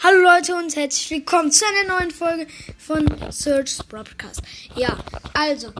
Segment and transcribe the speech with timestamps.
[0.00, 2.46] Hallo Leute und herzlich willkommen zu einer neuen Folge
[2.78, 4.40] von Search Broadcast.
[4.76, 4.96] Ja,
[5.34, 5.72] also,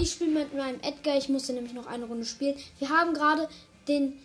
[0.00, 1.18] ich spiele mit meinem Edgar.
[1.18, 2.56] Ich musste nämlich noch eine Runde spielen.
[2.78, 3.50] Wir haben gerade
[3.86, 4.18] den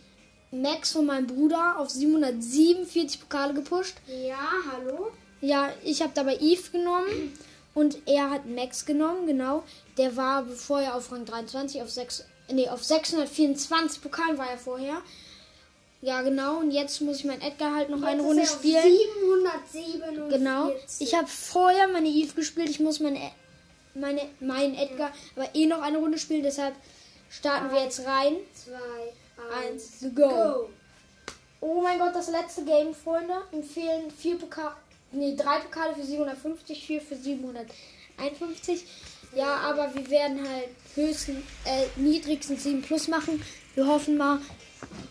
[0.52, 3.96] Max von meinem Bruder auf 747 Pokale gepusht.
[4.06, 5.10] Ja, hallo.
[5.42, 7.36] Ja, ich habe dabei Eve genommen
[7.74, 9.64] und er hat Max genommen, genau.
[9.98, 15.02] Der war vorher auf Rang 23, auf 6, nee, auf 624 Pokalen war er vorher.
[16.02, 16.58] Ja, genau.
[16.58, 18.98] Und jetzt muss ich meinen Edgar halt noch eine Runde Jetzt er auf spielen.
[19.72, 20.28] 747.
[20.30, 20.72] Genau.
[20.98, 22.68] Ich habe vorher meine Eve gespielt.
[22.68, 23.20] Ich muss meine,
[23.94, 26.42] meine, meinen Edgar aber eh noch eine Runde spielen.
[26.42, 26.74] Deshalb
[27.30, 28.34] starten wir jetzt rein.
[28.52, 30.28] zwei, Eins, go.
[30.28, 30.68] go.
[31.60, 33.34] Oh mein Gott, das letzte Game, Freunde.
[33.52, 34.74] Ihm fehlen vier Pokale,
[35.12, 38.84] nee, drei Pokale für 750, vier für 751.
[39.36, 43.40] Ja, aber wir werden halt höchsten, äh, niedrigstens 7 plus machen.
[43.76, 44.40] Wir hoffen mal,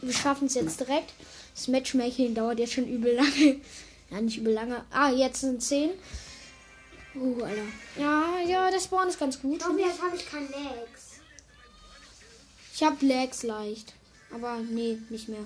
[0.02, 1.14] wir schaffen es jetzt direkt.
[1.56, 3.60] Das Matchmaking dauert jetzt schon übel lange.
[4.12, 4.84] Ja, nicht übel lange.
[4.92, 5.92] Ah, jetzt sind 10.
[7.16, 7.62] Uh, Alter.
[7.98, 9.54] Ja, ja, der Spawn ist ganz gut.
[9.54, 11.22] Ich glaube, jetzt habe ich kein Legs.
[12.74, 13.94] Ich habe Lags leicht.
[14.34, 15.46] Aber nee, nicht mehr.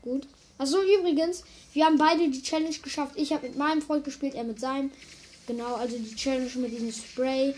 [0.00, 0.26] Gut.
[0.56, 1.44] Achso, übrigens,
[1.74, 3.12] wir haben beide die Challenge geschafft.
[3.16, 4.90] Ich habe mit meinem Freund gespielt, er mit seinem.
[5.46, 7.54] Genau, also die Challenge mit diesem Spray.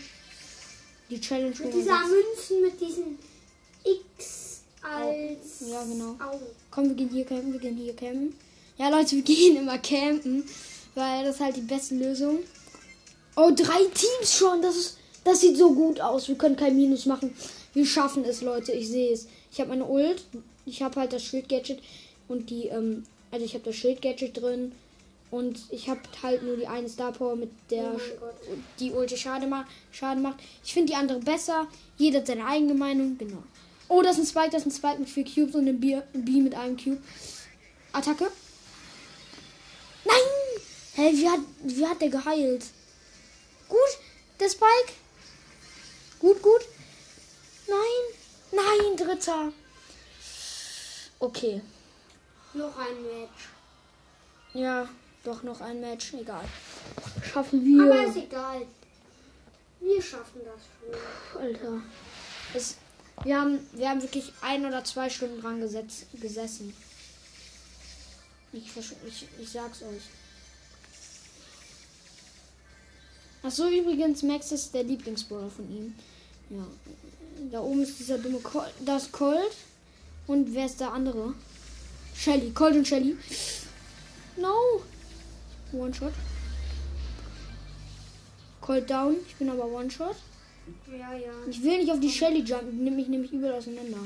[1.09, 3.19] Die Challenge Mit dieser Münzen, mit diesen
[3.85, 4.40] X
[4.81, 6.11] als Ja, genau.
[6.23, 6.45] Augen.
[6.69, 8.35] Komm, wir gehen hier campen, wir gehen hier campen.
[8.77, 10.43] Ja, Leute, wir gehen immer campen,
[10.95, 12.39] weil das ist halt die beste Lösung.
[13.35, 14.61] Oh, drei Teams schon.
[14.61, 16.27] Das ist, das sieht so gut aus.
[16.27, 17.33] Wir können kein Minus machen.
[17.73, 18.71] Wir schaffen es, Leute.
[18.73, 19.27] Ich sehe es.
[19.51, 20.23] Ich habe meine Ult.
[20.65, 21.79] Ich habe halt das Schild-Gadget
[22.27, 24.73] und die, ähm, also ich habe das Schild-Gadget drin
[25.31, 29.47] und ich habe halt nur die eine Star Power mit der Oh die Ulti Schade
[29.47, 30.39] ma Schaden macht.
[30.63, 31.67] Ich finde die andere besser.
[31.97, 33.17] Jeder hat seine eigene Meinung.
[33.17, 33.41] Genau.
[33.93, 35.95] Oh, das ist ein Spike, das ist ein Spike mit vier Cubes und ein B,
[35.95, 37.03] ein B mit einem Cube.
[37.91, 38.31] Attacke.
[40.05, 40.61] Nein!
[40.93, 42.63] Hä, wie hat, wie hat der geheilt?
[43.67, 43.91] Gut,
[44.39, 44.93] der Spike.
[46.19, 46.61] Gut, gut.
[47.67, 49.51] Nein, nein, dritter.
[51.19, 51.61] Okay.
[52.53, 53.49] Noch ein Match.
[54.53, 54.87] Ja,
[55.25, 56.13] doch noch ein Match.
[56.13, 56.45] Egal.
[57.29, 57.83] Schaffen wir.
[57.83, 58.65] Aber ist egal.
[59.81, 61.41] Wir schaffen das schon.
[61.41, 61.81] Alter.
[62.53, 62.77] Es,
[63.23, 66.73] wir, haben, wir haben wirklich ein oder zwei Stunden dran gesetz, gesessen.
[68.53, 70.03] Ich, ich, ich sag's euch.
[73.43, 75.95] Achso, übrigens, Max ist der Lieblingsbrawler von ihm.
[76.49, 76.67] Ja.
[77.51, 78.71] Da oben ist dieser dumme Colt.
[78.85, 79.55] Das Colt.
[80.27, 81.33] Und wer ist der andere?
[82.15, 82.51] Shelly.
[82.51, 83.17] Colt und Shelly.
[84.37, 84.83] No.
[85.73, 86.13] One-Shot.
[88.59, 89.15] Colt down.
[89.27, 90.15] Ich bin aber One-Shot.
[90.87, 91.31] Ja, ja.
[91.49, 93.99] Ich will nicht auf die Shelly jumpen, nimmt mich nämlich übel auseinander.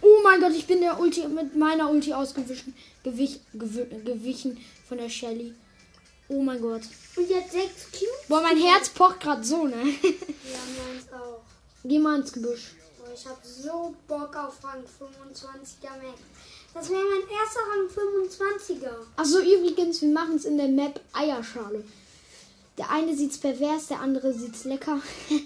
[0.00, 4.98] Oh mein Gott, ich bin der Ulti mit meiner Ulti ausgewichen, gewich, gewi, gewichen von
[4.98, 5.54] der Shelly.
[6.28, 6.82] Oh mein Gott.
[7.16, 8.28] Und jetzt sechs Cubes?
[8.28, 9.76] Boah, mein Herz pocht gerade so, ne?
[9.76, 11.40] Ja, meins auch.
[11.84, 12.72] Geh mal ins Gebüsch.
[13.04, 16.20] Boah, ich habe so Bock auf Rang 25er Max.
[16.72, 18.94] Das wäre mein erster Rang 25er.
[19.16, 21.84] Achso, übrigens, wir machen es in der Map Eierschale.
[22.78, 25.00] Der eine sieht's pervers, der andere sieht's lecker.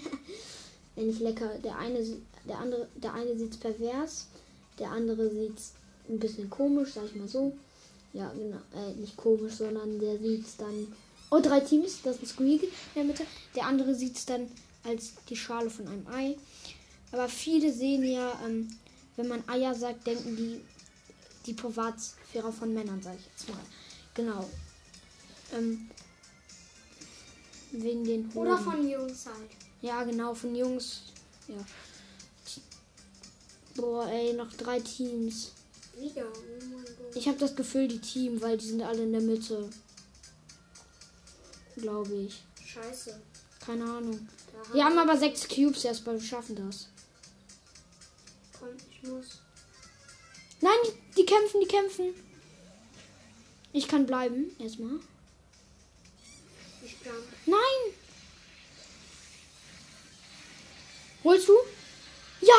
[0.95, 1.49] Äh, nicht lecker.
[1.63, 2.03] Der eine,
[2.45, 4.27] der andere, der eine sieht's pervers,
[4.79, 5.73] der andere sieht's
[6.09, 7.53] ein bisschen komisch, sag ich mal so.
[8.11, 8.57] Ja, genau.
[8.75, 10.91] Äh, nicht komisch, sondern der sieht's dann.
[11.29, 13.25] Oh, drei Teams, das ist Squeak in der Mitte.
[13.55, 14.51] Der andere sieht's dann
[14.83, 16.35] als die Schale von einem Ei.
[17.11, 18.69] Aber viele sehen ja, ähm,
[19.15, 20.61] wenn man Eier sagt, denken die
[21.45, 23.59] die Privatsphäre von Männern, sage ich jetzt mal.
[24.13, 24.49] Genau.
[25.53, 25.89] Ähm,
[27.71, 28.63] wegen den Oder Hoden.
[28.63, 29.49] von Jungs halt.
[29.81, 31.01] Ja, genau, von Jungs.
[31.47, 31.65] Ja.
[33.75, 35.53] Boah, ey, noch drei Teams.
[35.97, 36.25] Wieder.
[36.25, 37.15] Oh.
[37.15, 39.69] Ich habe das Gefühl, die Team, weil die sind alle in der Mitte.
[41.77, 42.43] Glaube ich.
[42.65, 43.19] Scheiße.
[43.65, 44.27] Keine Ahnung.
[44.73, 46.89] Wir haben aber sechs Cubes erstmal, wir schaffen das.
[49.03, 49.39] Muss.
[50.61, 52.13] Nein, die, die kämpfen, die kämpfen.
[53.71, 54.99] Ich kann bleiben, erstmal.
[56.83, 57.23] Ich jump.
[57.45, 57.93] Nein!
[61.23, 61.53] Holst du?
[62.41, 62.53] Ja,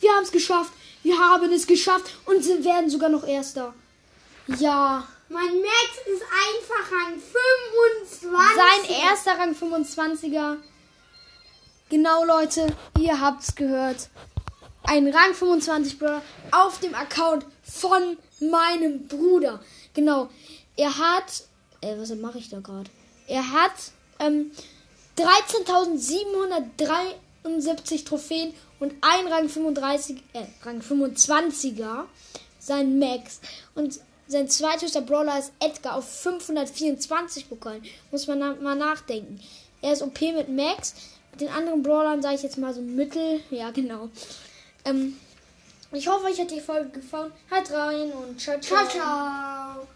[0.00, 0.72] wir haben es geschafft.
[1.02, 3.74] Wir haben es geschafft und sind, werden sogar noch Erster.
[4.58, 7.18] Ja, Mein Max ist einfach Rang
[8.20, 8.30] 25.
[8.30, 10.56] sein erster Rang 25er.
[11.88, 12.66] Genau, Leute,
[12.98, 14.08] ihr habt's gehört
[14.84, 19.60] einen Rang 25 Brawler auf dem Account von meinem Bruder.
[19.94, 20.28] Genau.
[20.76, 21.44] Er hat.
[21.80, 22.90] Äh, was mache ich da gerade?
[23.26, 23.72] Er hat
[24.18, 24.50] ähm,
[25.18, 32.04] 13.773 Trophäen und ein Rang 35, äh, Rang 25er,
[32.58, 33.40] sein Max.
[33.74, 37.82] Und sein zweithöchster Brawler ist Edgar auf 524 bekommen.
[38.10, 39.38] Muss man na mal nachdenken.
[39.82, 40.94] Er ist OP mit Max.
[41.30, 43.40] Mit den anderen Brawlern sage ich jetzt mal so Mittel.
[43.50, 44.08] Ja, genau.
[44.84, 45.16] Ähm,
[45.92, 47.32] ich hoffe, euch hat die Folge gefallen.
[47.50, 48.86] Haut rein und ciao, ciao.
[48.86, 49.88] Ciao, ciao.